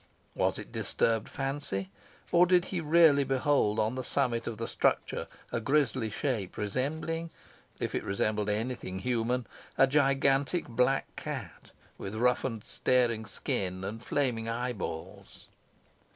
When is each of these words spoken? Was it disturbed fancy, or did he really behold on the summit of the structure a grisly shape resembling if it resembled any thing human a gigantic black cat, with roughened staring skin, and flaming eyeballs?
Was 0.33 0.57
it 0.57 0.71
disturbed 0.71 1.29
fancy, 1.29 1.91
or 2.31 2.47
did 2.47 2.65
he 2.73 2.81
really 2.81 3.23
behold 3.23 3.77
on 3.77 3.93
the 3.93 4.03
summit 4.03 4.47
of 4.47 4.57
the 4.57 4.67
structure 4.67 5.27
a 5.51 5.59
grisly 5.59 6.09
shape 6.09 6.57
resembling 6.57 7.29
if 7.79 7.93
it 7.93 8.03
resembled 8.03 8.49
any 8.49 8.73
thing 8.73 8.97
human 8.97 9.45
a 9.77 9.85
gigantic 9.85 10.67
black 10.67 11.15
cat, 11.15 11.69
with 11.99 12.15
roughened 12.15 12.63
staring 12.63 13.25
skin, 13.27 13.83
and 13.83 14.01
flaming 14.01 14.49
eyeballs? 14.49 15.49